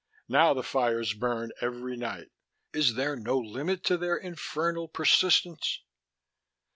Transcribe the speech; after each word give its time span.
Now 0.27 0.55
the 0.55 0.63
fires 0.63 1.13
burn 1.13 1.51
every 1.61 1.95
night. 1.95 2.29
Is 2.73 2.95
there 2.95 3.15
no 3.15 3.37
limit 3.37 3.83
to 3.83 3.97
their 3.97 4.17
infernal 4.17 4.87
perfiftence? 4.89 5.81